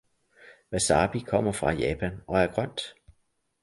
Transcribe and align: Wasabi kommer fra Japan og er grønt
Wasabi 0.71 1.21
kommer 1.21 1.51
fra 1.53 1.71
Japan 1.71 2.21
og 2.27 2.39
er 2.41 2.47
grønt 2.47 2.95